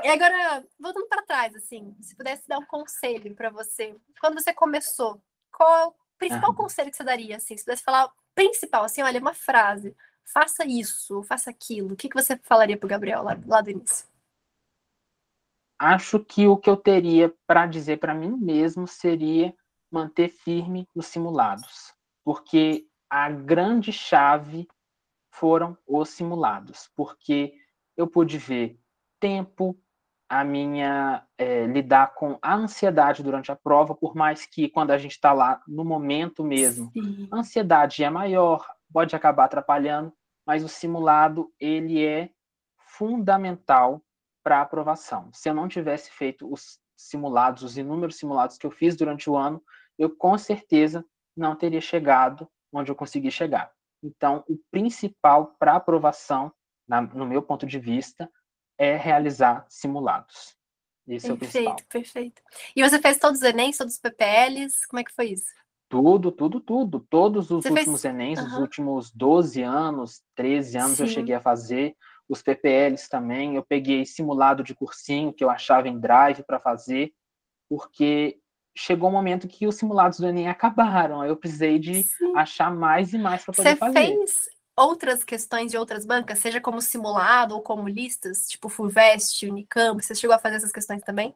[0.03, 4.53] e agora, voltando para trás, assim, se pudesse dar um conselho para você, quando você
[4.53, 6.55] começou, qual o principal Aham.
[6.57, 7.57] conselho que você daria, assim?
[7.57, 12.07] Se pudesse falar o principal, assim, olha, uma frase, faça isso, faça aquilo, o que,
[12.07, 14.05] que você falaria pro Gabriel lá, lá do início?
[15.79, 19.51] Acho que o que eu teria para dizer para mim mesmo seria
[19.91, 24.67] manter firme nos simulados, porque a grande chave
[25.31, 27.53] foram os simulados, porque
[27.97, 28.79] eu pude ver
[29.19, 29.77] tempo,
[30.29, 34.97] a minha é, lidar com a ansiedade durante a prova, por mais que quando a
[34.97, 37.27] gente está lá no momento mesmo, Sim.
[37.29, 40.13] a ansiedade é maior, pode acabar atrapalhando,
[40.47, 42.29] mas o simulado ele é
[42.77, 44.01] fundamental
[44.41, 45.29] para a aprovação.
[45.33, 49.35] Se eu não tivesse feito os simulados, os inúmeros simulados que eu fiz durante o
[49.35, 49.61] ano,
[50.01, 51.05] eu com certeza
[51.37, 53.71] não teria chegado onde eu consegui chegar.
[54.03, 56.51] Então, o principal para aprovação,
[56.87, 58.29] na, no meu ponto de vista,
[58.77, 60.55] é realizar simulados.
[61.07, 61.75] Esse é o principal.
[61.75, 62.41] Perfeito, perfeito.
[62.75, 64.87] E você fez todos os Enems, todos os PPLs?
[64.87, 65.45] Como é que foi isso?
[65.87, 66.99] Tudo, tudo, tudo.
[67.09, 68.61] Todos os Você fez- últimos Enems, os Aham.
[68.61, 71.13] últimos 12 anos, 13 anos eu Sim.
[71.13, 71.95] cheguei a fazer.
[72.27, 73.55] Os PPLs também.
[73.55, 77.13] Eu peguei simulado de cursinho que eu achava em Drive para fazer,
[77.69, 78.40] porque
[78.75, 81.21] chegou um momento que os simulados do Enem acabaram.
[81.21, 82.35] Aí eu precisei de Sim.
[82.35, 83.99] achar mais e mais para poder Você fazer.
[83.99, 90.01] fez outras questões de outras bancas, seja como simulado ou como listas, tipo FUVEST, Unicamp,
[90.01, 91.35] você chegou a fazer essas questões também?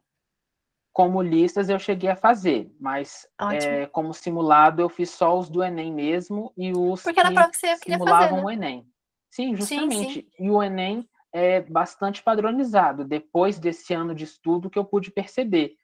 [0.94, 5.62] Como listas eu cheguei a fazer, mas é, como simulado eu fiz só os do
[5.62, 8.44] Enem mesmo e os Porque que prova que você queria fazer, simulavam né?
[8.44, 8.88] o Enem.
[9.30, 10.28] Sim, Sim, justamente.
[10.40, 13.04] E o Enem é bastante padronizado.
[13.04, 15.76] Depois desse ano de estudo que eu pude perceber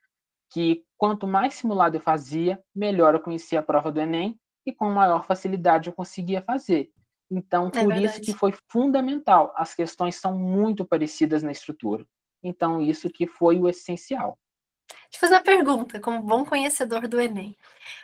[0.52, 4.90] que quanto mais simulado eu fazia, melhor eu conhecia a prova do Enem e com
[4.90, 6.90] maior facilidade eu conseguia fazer.
[7.30, 9.52] Então, é por isso que foi fundamental.
[9.56, 12.06] As questões são muito parecidas na estrutura.
[12.42, 14.38] Então, isso que foi o essencial.
[15.10, 17.56] Deixa eu fazer uma pergunta, como bom conhecedor do Enem.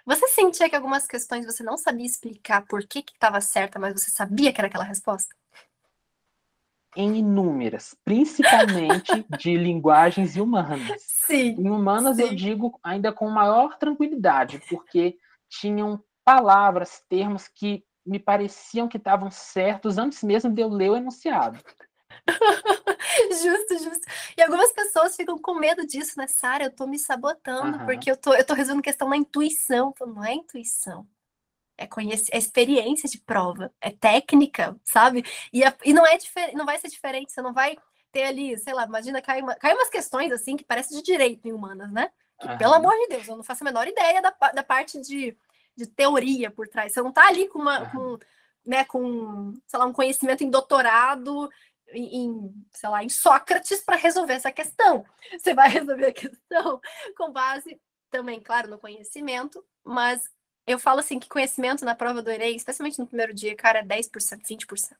[0.06, 4.10] Você sentia que algumas questões você não sabia explicar por que estava certa, mas você
[4.10, 5.34] sabia que era aquela resposta?
[7.00, 11.00] Em inúmeras, principalmente de linguagens humanas.
[11.26, 11.54] Sim.
[11.56, 12.22] Em humanas sim.
[12.22, 15.16] eu digo ainda com maior tranquilidade, porque
[15.48, 20.96] tinham palavras, termos que me pareciam que estavam certos antes mesmo de eu ler o
[20.96, 21.60] enunciado.
[23.30, 24.06] justo, justo.
[24.36, 26.26] E algumas pessoas ficam com medo disso, né?
[26.26, 27.86] Sara, eu tô me sabotando, uhum.
[27.86, 29.94] porque eu tô, eu tô resolvendo questão na intuição.
[30.00, 31.06] Não é intuição.
[31.78, 35.24] É, conhecer, é experiência de prova, é técnica, sabe?
[35.52, 36.18] E, a, e não é
[36.52, 37.76] não vai ser diferente, você não vai
[38.10, 41.46] ter ali, sei lá, imagina, cai, uma, cai umas questões assim que parecem de direito
[41.46, 42.10] em humanas, né?
[42.40, 42.56] Que.
[42.56, 45.36] Pelo amor de Deus, eu não faço a menor ideia da, da parte de,
[45.76, 46.92] de teoria por trás.
[46.92, 47.90] Você não tá ali com uma.
[47.90, 48.18] Com,
[48.66, 51.48] né, com, sei lá, um conhecimento em doutorado
[51.92, 55.04] em, sei lá, em Sócrates para resolver essa questão.
[55.32, 56.80] Você vai resolver a questão
[57.16, 60.22] com base também, claro, no conhecimento, mas
[60.68, 63.82] eu falo assim que conhecimento na prova do Enem, especialmente no primeiro dia, cara, é
[63.82, 64.96] 10%, 20%.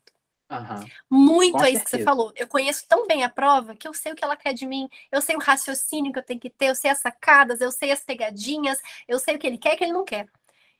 [0.50, 0.88] Uhum.
[1.11, 1.85] Muito Com é isso certeza.
[1.85, 2.33] que você falou.
[2.35, 4.88] Eu conheço tão bem a prova que eu sei o que ela quer de mim,
[5.12, 7.92] eu sei o raciocínio que eu tenho que ter, eu sei as sacadas, eu sei
[7.92, 10.26] as pegadinhas, eu sei o que ele quer e o que ele não quer.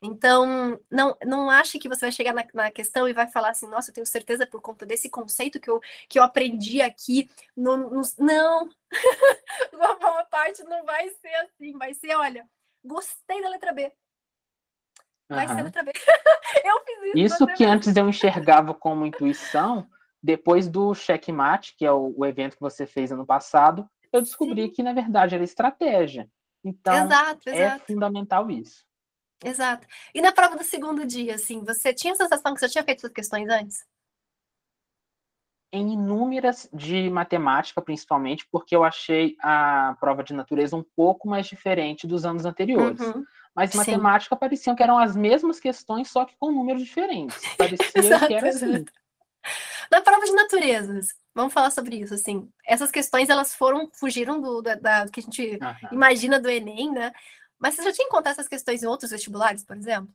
[0.01, 3.67] Então, não, não ache que você vai chegar na, na, questão e vai falar assim,
[3.67, 7.29] nossa, eu tenho certeza por conta desse conceito que eu, que eu aprendi aqui.
[7.57, 8.03] No, no...
[8.19, 8.69] Não!
[9.73, 12.49] Uma boa parte não vai ser assim, vai ser, olha,
[12.85, 13.93] gostei da letra B.
[15.29, 15.55] Vai uhum.
[15.55, 15.93] ser a letra B.
[16.65, 17.17] eu fiz isso.
[17.17, 19.87] Isso que antes eu enxergava como intuição,
[20.23, 24.65] depois do checkmate, que é o, o evento que você fez ano passado, eu descobri
[24.65, 24.71] Sim.
[24.71, 26.29] que, na verdade, era estratégia.
[26.65, 27.85] Então, exato, é exato.
[27.87, 28.85] fundamental isso.
[29.45, 29.87] Exato.
[30.15, 32.99] E na prova do segundo dia, assim, você tinha a sensação que você tinha feito
[32.99, 33.87] essas questões antes?
[35.73, 41.47] Em inúmeras de matemática, principalmente, porque eu achei a prova de natureza um pouco mais
[41.47, 43.01] diferente dos anos anteriores.
[43.01, 43.23] Uhum.
[43.55, 43.79] Mas Sim.
[43.79, 47.37] matemática pareciam que eram as mesmas questões, só que com números diferentes.
[47.57, 48.67] Parecia exato, que era assim.
[48.67, 48.93] exato.
[49.91, 52.51] Na prova de naturezas, vamos falar sobre isso, assim.
[52.67, 55.89] Essas questões, elas foram, fugiram do, da, da que a gente Uhum.
[55.93, 57.13] imagina do Enem, né?
[57.59, 60.13] Mas você já tinha encontrado essas questões em outros vestibulares, por exemplo?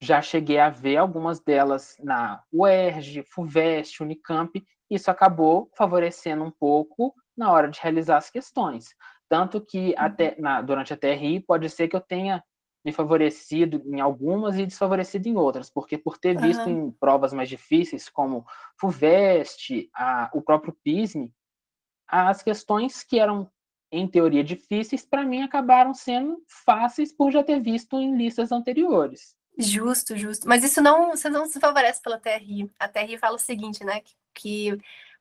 [0.00, 4.64] Já cheguei a ver algumas delas na UERJ, FUVEST, Unicamp.
[4.90, 8.94] Isso acabou favorecendo um pouco na hora de realizar as questões.
[9.28, 12.42] Tanto que até na, durante a TRI pode ser que eu tenha
[12.84, 16.70] me favorecido em algumas e desfavorecido em outras, porque por ter visto Aham.
[16.70, 18.46] em provas mais difíceis, como
[18.78, 21.32] FUVEST, a, o próprio PISME,
[22.06, 23.50] as questões que eram
[23.90, 29.36] em teoria difíceis, para mim acabaram sendo fáceis por já ter visto em listas anteriores.
[29.58, 30.46] Justo, justo.
[30.46, 32.70] Mas isso não, você não se favorece pela TRI.
[32.78, 34.00] A TRI fala o seguinte, né?
[34.00, 34.78] Que, que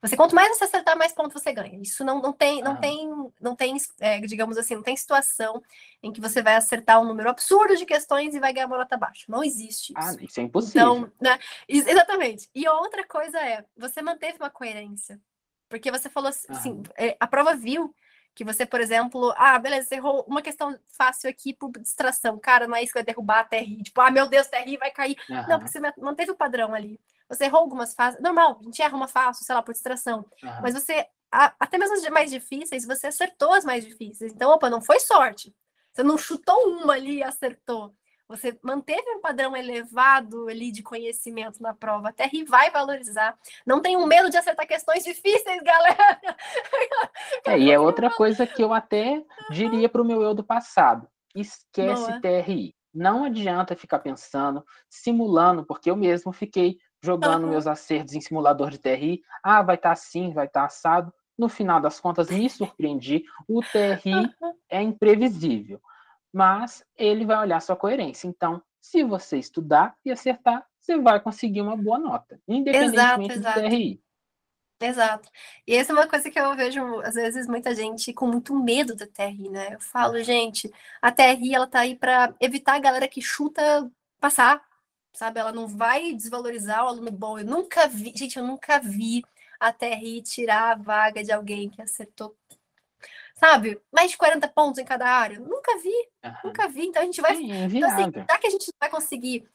[0.07, 1.79] você quanto mais você acertar, mais pontos você ganha.
[1.81, 2.77] Isso não, não tem, não Ah.
[2.77, 3.09] tem,
[3.41, 5.61] não tem, é, digamos assim, não tem situação
[6.03, 8.97] em que você vai acertar um número absurdo de questões e vai ganhar uma nota
[8.97, 9.25] baixa.
[9.27, 9.93] Não existe isso.
[9.97, 10.81] Ah, isso é impossível.
[10.81, 11.39] Então, né?
[11.67, 12.49] Ex- Exatamente.
[12.53, 15.19] E outra coisa é, você manteve uma coerência.
[15.67, 17.93] Porque você falou assim, é, a prova viu
[18.35, 22.37] que você, por exemplo, ah, beleza, você errou uma questão fácil aqui por distração.
[22.37, 23.81] Cara, não é isso que vai derrubar a TRI.
[23.81, 25.15] Tipo, ah, meu Deus, TRI vai cair.
[25.47, 26.99] Não, porque você ma- manteve o padrão ali.
[27.29, 28.21] Você errou algumas fases.
[28.21, 30.25] Normal, a gente erra uma fácil, sei lá, por distração.
[30.43, 30.59] aham.
[30.61, 34.31] Mas você, a- até mesmo as mais difíceis, você acertou as mais difíceis.
[34.33, 35.53] Então, opa, não foi sorte.
[35.93, 37.93] Você não chutou uma ali e acertou.
[38.27, 42.09] Você manteve um padrão elevado ali de conhecimento na prova.
[42.09, 43.37] A TRI vai valorizar.
[43.65, 46.19] Não tenham medo de acertar questões difíceis, galera.
[47.45, 51.07] É, e é outra coisa que eu até diria para o meu eu do passado:
[51.35, 52.19] esquece Boa.
[52.21, 52.75] TRI.
[52.93, 58.79] Não adianta ficar pensando, simulando, porque eu mesmo fiquei jogando meus acertos em simulador de
[58.79, 59.21] TRI.
[59.43, 61.13] Ah, vai estar assim, vai estar assado.
[61.37, 63.23] No final das contas, me surpreendi.
[63.47, 64.33] O TRI
[64.69, 65.81] é imprevisível,
[66.33, 68.27] mas ele vai olhar sua coerência.
[68.27, 73.61] Então, se você estudar e acertar, você vai conseguir uma boa nota, independentemente exato.
[73.61, 74.01] do TRI.
[74.79, 75.29] Exato.
[75.65, 78.95] E essa é uma coisa que eu vejo, às vezes, muita gente com muito medo
[78.95, 79.73] da TRI, né?
[79.73, 83.89] Eu falo, gente, a TRI, ela tá aí para evitar a galera que chuta
[84.19, 84.61] passar,
[85.15, 85.39] sabe?
[85.39, 87.39] Ela não vai desvalorizar o aluno bom.
[87.39, 89.23] Eu nunca vi, gente, eu nunca vi
[89.59, 92.35] a TRI tirar a vaga de alguém que acertou,
[93.35, 93.79] sabe?
[93.91, 95.39] Mais de 40 pontos em cada área.
[95.39, 96.37] Nunca vi, Aham.
[96.43, 96.87] nunca vi.
[96.87, 99.47] Então a gente vai É então, assim, já que a gente vai conseguir,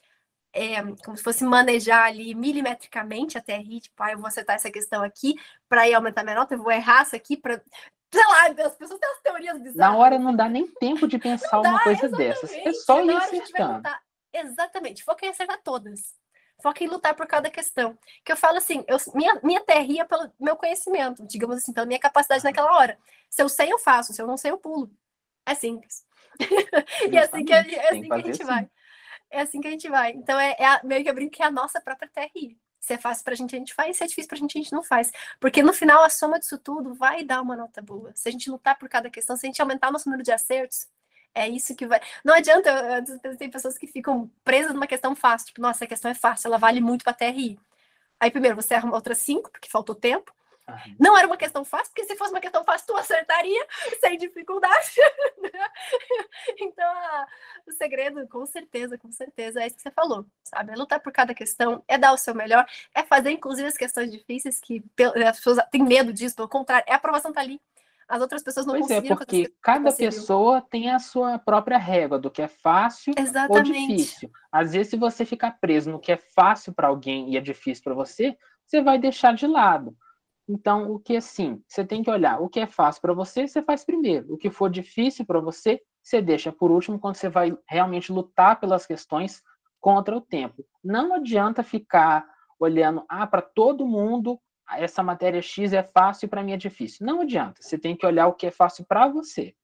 [0.53, 4.71] é, como se fosse manejar ali milimetricamente a TRI, tipo, ah, eu vou acertar essa
[4.71, 5.35] questão aqui
[5.69, 7.63] para ir aumentar minha nota, eu vou errar essa aqui para.
[8.13, 9.93] Sei lá, as pessoas têm as teorias bizarras.
[9.93, 12.51] Na hora não dá nem tempo de pensar uma coisa dessas.
[12.51, 13.75] É só ir acertando.
[13.75, 16.15] montar- Exatamente, foca em acertar todas.
[16.63, 17.99] Foca em lutar por cada questão.
[18.25, 21.99] Que eu falo assim, eu, minha, minha terria pelo meu conhecimento, digamos assim, pela minha
[21.99, 22.99] capacidade naquela hora.
[23.29, 24.13] Se eu sei, eu faço.
[24.13, 24.91] Se eu não sei, eu pulo.
[25.47, 26.05] É simples.
[27.11, 28.45] e é assim que, é assim que a gente assim.
[28.45, 28.71] vai.
[29.31, 30.13] É assim que a gente vai.
[30.13, 32.59] Então, é, é a, meio que eu brinco que é a nossa própria TRI.
[32.81, 33.97] Se é fácil pra gente, a gente faz.
[33.97, 35.13] Se é difícil pra gente, a gente não faz.
[35.39, 38.13] Porque no final, a soma disso tudo vai dar uma nota boa.
[38.15, 40.33] Se a gente lutar por cada questão, se a gente aumentar o nosso número de
[40.33, 40.89] acertos,
[41.35, 42.01] é isso que vai.
[42.25, 43.05] Não adianta,
[43.39, 45.49] tem pessoas que ficam presas numa questão fácil.
[45.49, 47.59] Tipo, nossa, a questão é fácil, ela vale muito pra TRI.
[48.19, 50.33] Aí, primeiro, você arruma outras cinco, porque faltou tempo.
[50.99, 53.67] Não era uma questão fácil, porque se fosse uma questão fácil, tu acertaria
[54.01, 54.91] sem dificuldade.
[55.41, 55.51] Né?
[56.59, 57.27] então, a,
[57.67, 60.73] o segredo, com certeza, com certeza, é isso que você falou, sabe?
[60.73, 64.11] É lutar por cada questão, é dar o seu melhor, é fazer, inclusive, as questões
[64.11, 64.85] difíceis que
[65.27, 67.59] as pessoas têm medo disso, pelo contrário, a aprovação tá ali.
[68.11, 72.29] As outras pessoas não pois é, porque cada pessoa tem a sua própria régua do
[72.29, 73.57] que é fácil Exatamente.
[73.57, 74.31] ou difícil.
[74.51, 77.85] Às vezes, se você ficar preso no que é fácil para alguém e é difícil
[77.85, 79.97] para você, você vai deixar de lado.
[80.49, 83.63] Então, o que assim, você tem que olhar o que é fácil para você, você
[83.63, 84.35] faz primeiro.
[84.35, 88.59] O que for difícil para você, você deixa por último quando você vai realmente lutar
[88.59, 89.41] pelas questões
[89.81, 90.67] contra o tempo.
[90.83, 92.27] Não adianta ficar
[92.59, 94.41] olhando, ah, para todo mundo
[94.77, 97.07] essa matéria X é fácil e para mim é difícil.
[97.07, 97.63] Não adianta.
[97.63, 99.55] Você tem que olhar o que é fácil para você.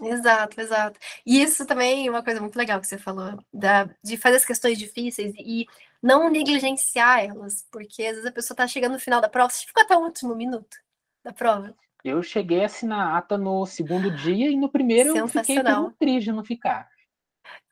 [0.00, 0.98] Exato, exato.
[1.24, 4.44] E isso também é uma coisa muito legal que você falou, da, de fazer as
[4.44, 5.66] questões difíceis e
[6.02, 9.64] não negligenciar elas, porque às vezes a pessoa está chegando no final da prova, você
[9.64, 10.76] ficou até o último minuto
[11.22, 11.74] da prova.
[12.04, 15.92] Eu cheguei a assinar a ata no segundo dia e no primeiro eu fiquei tão
[15.92, 16.88] triste de não ficar.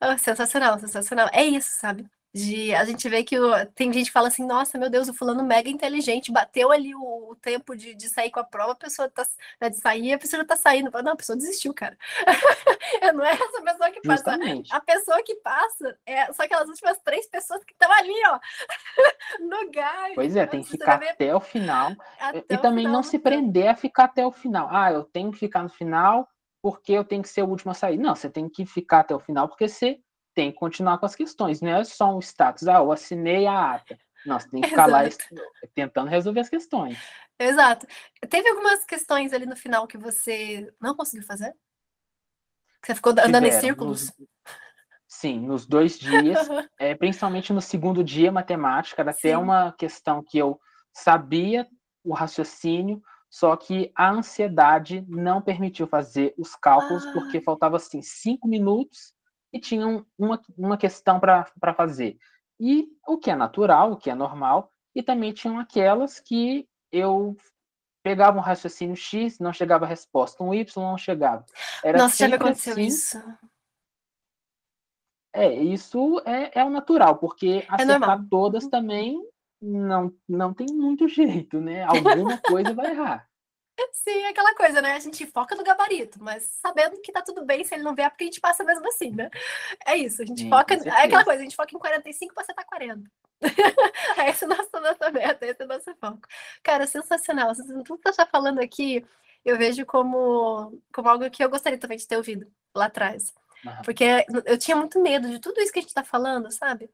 [0.01, 1.29] Oh, sensacional, sensacional.
[1.33, 2.09] É isso, sabe?
[2.33, 5.15] De a gente vê que o, tem gente que fala assim, nossa, meu Deus, o
[5.15, 8.77] fulano mega inteligente, bateu ali o, o tempo de, de sair com a prova, a
[8.77, 9.27] pessoa tá
[9.61, 10.91] né, de sair, a pessoa já tá saindo.
[11.03, 11.99] Não, a pessoa desistiu, cara.
[13.15, 14.31] não é essa pessoa que passa.
[14.31, 14.73] Justamente.
[14.73, 18.39] A pessoa que passa é só aquelas últimas três pessoas que estão ali, ó,
[19.41, 20.15] no gás.
[20.15, 21.93] Pois é, tem que ficar até o final.
[22.21, 24.69] Até e, o também final, não se prender a ficar até o final.
[24.71, 26.29] Ah, eu tenho que ficar no final
[26.63, 27.97] porque eu tenho que ser o último a sair.
[27.97, 29.99] Não, você tem que ficar até o final porque você
[30.35, 33.75] tem que continuar com as questões, não é só um status, ah, eu assinei a
[33.75, 33.99] ata.
[34.25, 35.01] Não, você tem que ficar lá
[35.75, 36.99] tentando resolver as questões.
[37.39, 37.87] Exato.
[38.29, 41.53] Teve algumas questões ali no final que você não conseguiu fazer?
[42.83, 44.13] Que você ficou andando em círculos?
[44.19, 44.29] Nos,
[45.09, 46.37] sim, nos dois dias,
[46.79, 50.61] é, principalmente no segundo dia, matemática, era até uma questão que eu
[50.93, 51.67] sabia
[52.05, 57.13] o raciocínio, só que a ansiedade não permitiu fazer os cálculos, ah.
[57.13, 59.15] porque faltava assim cinco minutos
[59.53, 62.19] e tinham uma, uma questão para fazer.
[62.59, 67.37] E o que é natural, o que é normal, e também tinham aquelas que eu
[68.03, 71.45] pegava um raciocínio X, não chegava a resposta, um Y não chegava.
[71.83, 73.19] Era Nossa, já me aconteceu assim, isso.
[75.33, 79.23] É, isso é, é o natural, porque é acertar todas também
[79.61, 81.85] não, não tem muito jeito, né?
[81.85, 83.30] Alguma coisa vai errar.
[83.93, 84.93] Sim, aquela coisa, né?
[84.93, 88.07] A gente foca no gabarito, mas sabendo que tá tudo bem, se ele não vier,
[88.07, 89.31] é porque a gente passa mesmo assim, né?
[89.87, 90.75] É isso, a gente Sim, foca.
[90.75, 93.11] É aquela coisa, a gente foca em 45 para acertar 40.
[94.19, 96.21] essa é a nossa, nossa meta, esse é o nosso foco.
[96.63, 97.55] Cara, sensacional.
[97.55, 99.05] Tudo que você está falando aqui,
[99.45, 103.35] eu vejo como, como algo que eu gostaria também de ter ouvido lá atrás.
[103.65, 103.83] Uhum.
[103.85, 104.05] Porque
[104.45, 106.91] eu tinha muito medo de tudo isso que a gente está falando, sabe?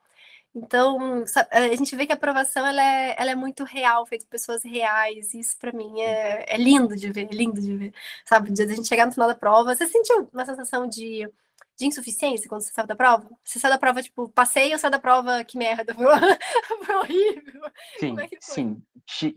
[0.59, 4.31] Então, a gente vê que a aprovação ela é, ela é muito real, feita por
[4.31, 5.35] pessoas reais.
[5.35, 7.93] E isso para mim é, é, lindo de ver, é lindo de ver.
[8.25, 11.31] Sabe, de a gente chegar no final da prova, você sentiu uma sensação de,
[11.77, 13.29] de insuficiência quando você saiu da prova?
[13.45, 16.07] Você saiu da prova, tipo, passei ou saiu da prova, que merda, foi
[16.97, 17.63] horrível.
[18.01, 18.83] Sim, é sim.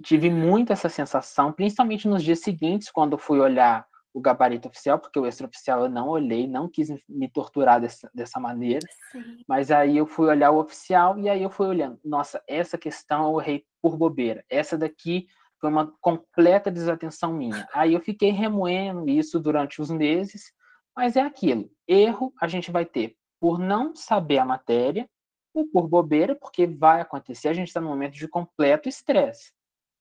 [0.01, 5.19] Tive muito essa sensação, principalmente nos dias seguintes, quando fui olhar o gabarito oficial, porque
[5.19, 8.85] o extraoficial eu não olhei, não quis me torturar dessa, dessa maneira.
[9.11, 9.43] Sim.
[9.47, 13.31] Mas aí eu fui olhar o oficial e aí eu fui olhando, nossa, essa questão
[13.31, 14.43] eu errei por bobeira.
[14.49, 15.27] Essa daqui
[15.59, 17.67] foi uma completa desatenção minha.
[17.73, 20.51] Aí eu fiquei remoendo isso durante os meses,
[20.95, 21.69] mas é aquilo.
[21.87, 25.09] Erro a gente vai ter por não saber a matéria
[25.53, 29.51] ou por bobeira, porque vai acontecer, a gente está num momento de completo estresse.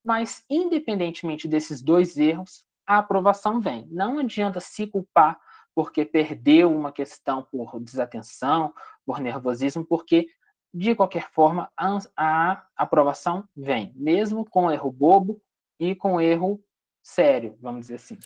[0.04, 3.87] Mas, independentemente desses dois erros, a aprovação vem.
[3.90, 5.38] Não adianta se culpar
[5.74, 8.72] porque perdeu uma questão por desatenção,
[9.05, 10.27] por nervosismo, porque,
[10.72, 11.70] de qualquer forma,
[12.16, 15.40] a, aprovação vem, mesmo com erro bobo
[15.79, 16.61] e com erro
[17.03, 18.18] sério, vamos dizer assim.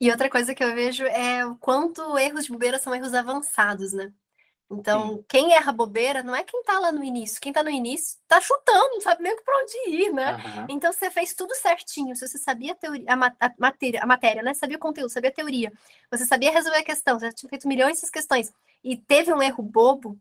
[0.00, 3.92] E outra coisa que eu vejo é o quanto erros de bobeira são erros avançados,
[3.92, 4.12] né?
[4.70, 5.24] Então, Sim.
[5.28, 7.40] quem erra bobeira não é quem tá lá no início.
[7.40, 10.34] Quem tá no início tá chutando, não sabe nem para onde ir, né?
[10.34, 10.66] Uhum.
[10.70, 12.16] Então, você fez tudo certinho.
[12.16, 14.54] Se você sabia a, teoria, a, a, matéria, a matéria, né?
[14.54, 15.72] Sabia o conteúdo, sabia a teoria.
[16.10, 18.52] Você sabia resolver a questão, você tinha feito milhões de questões.
[18.82, 20.18] E teve um erro bobo,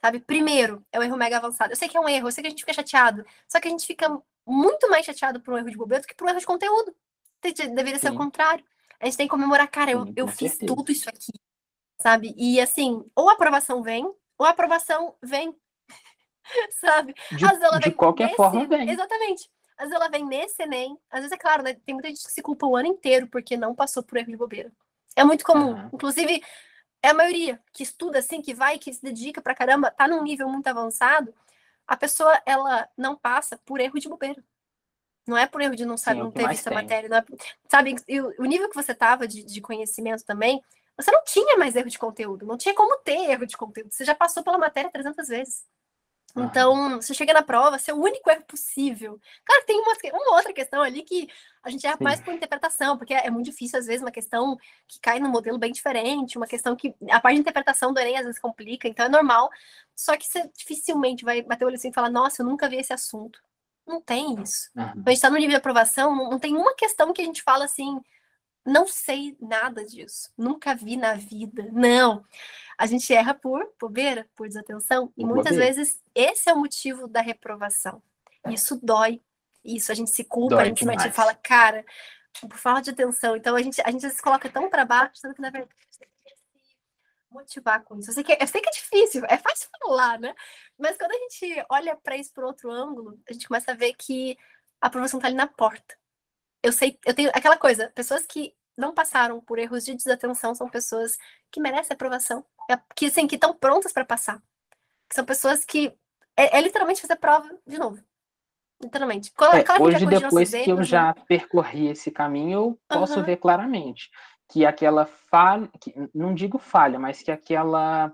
[0.00, 0.20] sabe?
[0.20, 1.72] Primeiro, é o erro mega avançado.
[1.72, 3.68] Eu sei que é um erro, eu sei que a gente fica chateado, só que
[3.68, 4.08] a gente fica
[4.46, 6.94] muito mais chateado por um erro de bobeira do que por um erro de conteúdo.
[7.42, 8.14] Deveria ser Sim.
[8.14, 8.64] o contrário.
[9.00, 10.74] A gente tem que comemorar, cara, eu, Sim, eu fiz certeza.
[10.74, 11.32] tudo isso aqui,
[12.02, 12.34] sabe?
[12.36, 14.04] E assim, ou a aprovação vem,
[14.36, 15.56] ou a aprovação vem,
[16.80, 17.14] sabe?
[17.30, 18.36] De, às vezes ela de vem qualquer nesse...
[18.36, 18.90] forma vem.
[18.90, 19.48] Exatamente.
[19.76, 21.74] Às vezes ela vem nesse Enem, às vezes é claro, né?
[21.74, 24.36] Tem muita gente que se culpa o ano inteiro porque não passou por erro de
[24.36, 24.72] bobeira.
[25.16, 25.72] É muito comum.
[25.72, 25.90] Uhum.
[25.92, 26.42] Inclusive,
[27.02, 30.22] é a maioria que estuda assim, que vai, que se dedica pra caramba, tá num
[30.22, 31.34] nível muito avançado,
[31.86, 34.42] a pessoa, ela não passa por erro de bobeira.
[35.26, 37.08] Não é por erro de não saber, Sim, não ter visto a matéria.
[37.08, 37.24] Não é,
[37.68, 40.62] sabe, o, o nível que você tava de, de conhecimento também,
[40.96, 43.92] você não tinha mais erro de conteúdo, não tinha como ter erro de conteúdo.
[43.92, 45.64] Você já passou pela matéria 300 vezes.
[46.34, 49.20] Então, você chega na prova, seu único erro possível.
[49.44, 51.28] Claro, tem uma, uma outra questão ali que
[51.62, 54.56] a gente erra mais por interpretação, porque é muito difícil, às vezes, uma questão
[54.88, 58.16] que cai num modelo bem diferente, uma questão que a parte de interpretação do Enem
[58.16, 59.50] às vezes complica, então é normal.
[59.94, 62.76] Só que você dificilmente vai bater o olho assim e falar, nossa, eu nunca vi
[62.76, 63.38] esse assunto.
[63.86, 64.70] Não tem isso.
[64.74, 64.84] Uhum.
[64.84, 67.42] A gente está no nível de aprovação, não, não tem uma questão que a gente
[67.42, 68.00] fala assim,
[68.64, 71.68] não sei nada disso, nunca vi na vida.
[71.72, 72.24] Não.
[72.78, 77.20] A gente erra por bobeira, por desatenção, e muitas vezes esse é o motivo da
[77.20, 78.02] reprovação.
[78.48, 79.20] Isso dói.
[79.64, 81.14] Isso a gente se culpa, dói a gente demais.
[81.14, 81.84] fala, cara,
[82.40, 83.36] por falta de atenção.
[83.36, 86.06] Então a gente, a gente se coloca tão para baixo, sendo que na verdade se
[87.30, 88.10] motivar com isso.
[88.10, 90.34] Eu sei, que, eu sei que é difícil, é fácil falar, né?
[90.78, 93.94] Mas quando a gente olha para isso por outro ângulo, a gente começa a ver
[93.94, 94.36] que
[94.80, 95.96] a aprovação está ali na porta
[96.62, 100.68] eu sei, eu tenho aquela coisa, pessoas que não passaram por erros de desatenção são
[100.68, 101.16] pessoas
[101.50, 104.42] que merecem aprovação, é, que assim, que estão prontas para passar.
[105.08, 105.92] Que são pessoas que
[106.36, 108.02] é, é, literalmente fazer prova de novo.
[108.82, 109.30] Literalmente.
[109.36, 111.22] Quando, é, hoje, depois que eu já né?
[111.28, 113.24] percorri esse caminho, eu posso uhum.
[113.24, 114.10] ver claramente
[114.50, 118.12] que aquela falha, que, não digo falha, mas que aquela,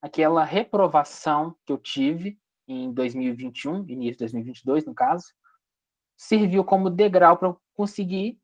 [0.00, 5.26] aquela reprovação que eu tive em 2021, início de 2022, no caso,
[6.16, 8.38] serviu como degrau para eu conseguir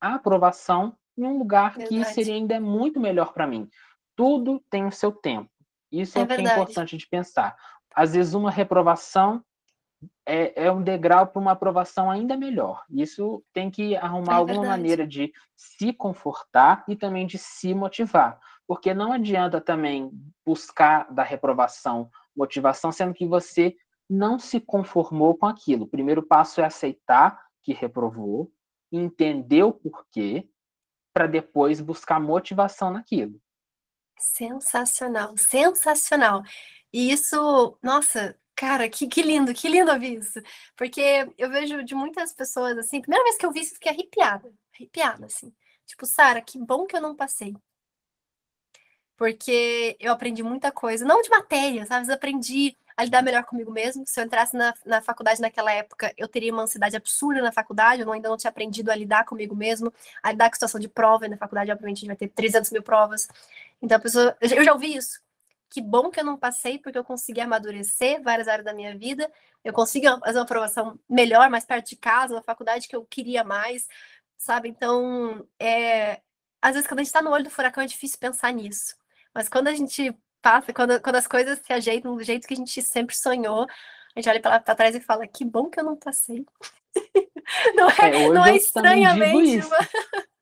[0.00, 1.88] a aprovação em um lugar verdade.
[1.88, 3.68] que seria ainda muito melhor para mim.
[4.16, 5.50] Tudo tem o seu tempo.
[5.90, 7.54] Isso é, é o que é importante de pensar.
[7.94, 9.44] Às vezes, uma reprovação
[10.26, 12.82] é, é um degrau para uma aprovação ainda melhor.
[12.90, 18.40] Isso tem que arrumar é alguma maneira de se confortar e também de se motivar.
[18.66, 20.10] Porque não adianta também
[20.44, 23.76] buscar da reprovação motivação, sendo que você
[24.12, 25.84] não se conformou com aquilo.
[25.84, 28.52] O primeiro passo é aceitar que reprovou,
[28.90, 30.46] entender o porquê,
[31.14, 33.40] para depois buscar motivação naquilo.
[34.18, 36.42] Sensacional, sensacional.
[36.92, 40.40] E isso, nossa, cara, que, que lindo, que lindo ouvir isso.
[40.76, 44.52] Porque eu vejo de muitas pessoas assim, primeira vez que eu vi isso, fiquei arrepiada,
[44.74, 45.52] arrepiada, assim.
[45.86, 47.54] Tipo, Sara, que bom que eu não passei.
[49.16, 52.08] Porque eu aprendi muita coisa, não de matéria, sabe?
[52.08, 54.04] Eu aprendi a lidar melhor comigo mesmo.
[54.06, 58.02] Se eu entrasse na, na faculdade naquela época, eu teria uma ansiedade absurda na faculdade,
[58.02, 60.88] eu ainda não tinha aprendido a lidar comigo mesmo, a lidar com a situação de
[60.88, 63.28] prova, e na faculdade, obviamente, a gente vai ter 300 mil provas.
[63.80, 65.20] Então, a pessoa, eu já ouvi isso.
[65.70, 69.30] Que bom que eu não passei, porque eu consegui amadurecer várias áreas da minha vida,
[69.64, 73.42] eu consegui fazer uma aprovação melhor, mais perto de casa, na faculdade que eu queria
[73.42, 73.86] mais,
[74.36, 74.68] sabe?
[74.68, 76.20] Então, é...
[76.60, 78.96] às vezes, quando a gente está no olho do furacão, é difícil pensar nisso.
[79.34, 82.56] Mas quando a gente passa, quando, quando as coisas se ajeitam do jeito que a
[82.56, 85.96] gente sempre sonhou, a gente olha para trás e fala, que bom que eu não
[85.96, 86.44] passei.
[87.74, 89.66] não é, é não é estranhamente.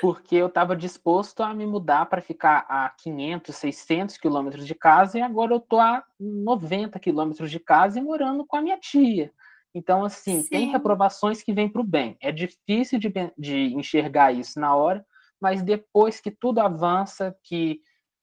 [0.00, 5.18] Porque eu estava disposto a me mudar para ficar a 500, 600 quilômetros de casa
[5.18, 9.32] e agora eu estou a 90 quilômetros de casa e morando com a minha tia.
[9.74, 10.48] Então, assim, Sim.
[10.48, 12.16] tem reprovações que vêm para o bem.
[12.20, 15.04] É difícil de, de enxergar isso na hora,
[15.40, 17.80] mas depois que tudo avança, que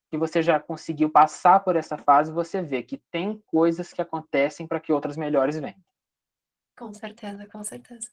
[0.10, 4.66] que você já conseguiu passar por essa fase, você vê que tem coisas que acontecem
[4.66, 5.84] para que outras melhores venham.
[6.78, 8.10] Com certeza, com certeza.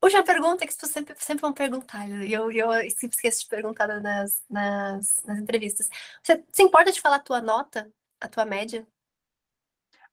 [0.00, 3.88] Última pergunta que vocês sempre, sempre vão perguntar, e eu, eu sempre esqueço de perguntar
[4.00, 5.88] nas, nas, nas entrevistas.
[6.22, 8.86] Você se importa de falar a tua nota, a tua média?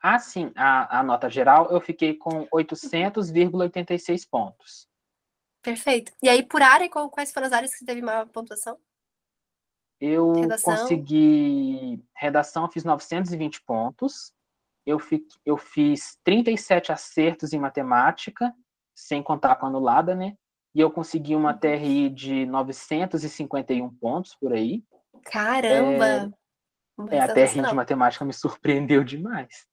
[0.01, 0.51] Ah, sim.
[0.55, 4.87] A, a nota geral eu fiquei com 800,86 pontos.
[5.61, 6.11] Perfeito.
[6.21, 8.79] E aí, por área, quais foram as áreas que teve maior pontuação?
[9.99, 10.75] Eu redação.
[10.75, 12.03] consegui.
[12.15, 14.33] Redação, fiz 920 pontos.
[14.85, 18.53] Eu, fi, eu fiz 37 acertos em matemática,
[18.95, 20.35] sem contar com a anulada, né?
[20.75, 21.57] E eu consegui uma uhum.
[21.57, 24.83] TRI de 951 pontos por aí.
[25.23, 26.31] Caramba!
[27.09, 29.65] É, é a TRI de matemática me surpreendeu demais.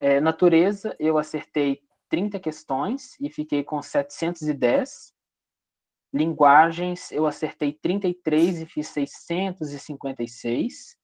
[0.00, 5.13] É, natureza, eu acertei 30 questões e fiquei com 710.
[6.14, 10.96] Linguagens, eu acertei 33 e fiz 656.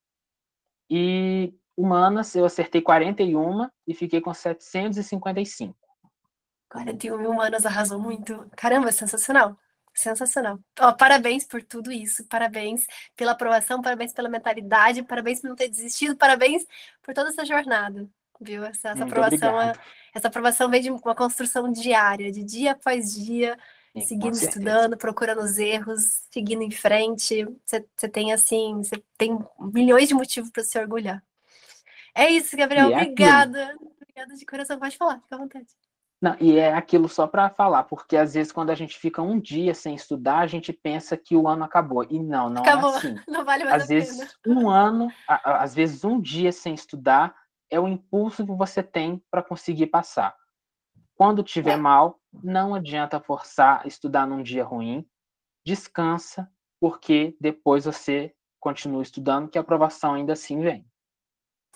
[0.89, 5.77] E humanas eu acertei 41 e fiquei com 755.
[6.71, 8.49] 41 humanas arrasou muito.
[8.57, 9.59] Caramba, sensacional.
[9.93, 10.61] Sensacional.
[10.79, 12.87] Ó, parabéns por tudo isso, parabéns
[13.17, 16.65] pela aprovação, parabéns pela mentalidade, parabéns por não ter desistido, parabéns
[17.03, 18.09] por toda essa jornada,
[18.41, 18.65] viu?
[18.65, 19.73] Essa, essa aprovação, é,
[20.15, 23.59] essa aprovação vem de uma construção diária, de dia após dia,
[23.93, 27.47] Sim, seguindo estudando, procurando os erros, seguindo em frente.
[27.67, 31.23] Você tem assim, você tem milhões de motivos para se orgulhar.
[32.15, 32.91] É isso, Gabriel.
[32.91, 33.65] É obrigada.
[33.65, 33.91] Aquilo.
[34.01, 34.79] Obrigada de coração.
[34.79, 35.67] Pode falar, fica à vontade.
[36.23, 39.41] Não, e é aquilo só para falar, porque às vezes quando a gente fica um
[39.41, 42.05] dia sem estudar, a gente pensa que o ano acabou.
[42.11, 42.93] E não, não é acabou.
[42.93, 43.17] é assim.
[43.27, 44.61] Não vale mais às vezes pena.
[44.61, 47.35] um ano, às vezes um dia sem estudar
[47.71, 50.37] é o impulso que você tem para conseguir passar.
[51.21, 55.07] Quando tiver mal, não adianta forçar estudar num dia ruim.
[55.67, 56.51] Descansa,
[56.81, 60.83] porque depois você continua estudando, que a aprovação ainda assim vem.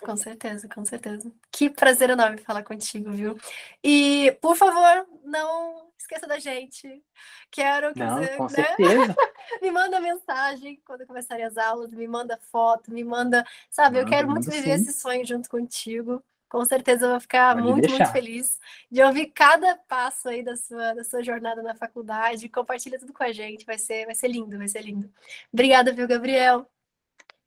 [0.01, 1.31] Com certeza, com certeza.
[1.53, 3.37] Que prazer enorme falar contigo, viu?
[3.83, 7.05] E, por favor, não esqueça da gente.
[7.51, 8.37] Quero que não, você.
[8.39, 8.49] Com né?
[8.49, 9.15] certeza.
[9.61, 13.45] me manda mensagem quando começarem as aulas, me manda foto, me manda.
[13.71, 14.85] Sabe, eu quero muito viver sim.
[14.85, 16.25] esse sonho junto contigo.
[16.55, 18.05] Com certeza eu vou ficar Pode muito, deixar.
[18.05, 22.49] muito feliz de ouvir cada passo aí da sua, da sua jornada na faculdade.
[22.49, 23.67] Compartilha tudo com a gente.
[23.67, 25.13] Vai ser, vai ser lindo, vai ser lindo.
[25.53, 26.65] Obrigada, viu, Gabriel?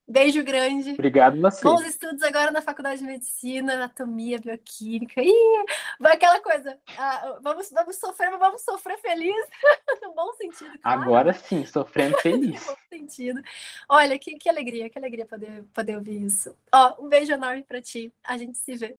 [0.07, 0.91] Beijo grande.
[0.91, 1.61] Obrigado você.
[1.63, 5.21] Bons estudos agora na Faculdade de Medicina, Anatomia, Bioquímica.
[5.21, 5.65] Ih,
[5.99, 6.79] vai aquela coisa.
[6.97, 9.35] Ah, vamos, vamos sofrer, mas vamos sofrer feliz.
[10.01, 10.79] no bom sentido.
[10.79, 11.01] Claro.
[11.01, 12.61] Agora sim, sofrendo feliz.
[12.65, 13.41] no bom sentido.
[13.89, 16.55] Olha, que, que alegria, que alegria poder, poder ouvir isso.
[16.73, 18.13] Ó, um beijo enorme para ti.
[18.23, 18.95] A gente se vê.